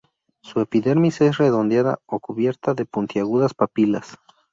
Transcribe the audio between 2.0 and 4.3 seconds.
o cubierta de puntiagudas papilas.